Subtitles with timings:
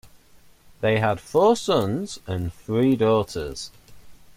[0.79, 3.69] They had four sons and three daughters.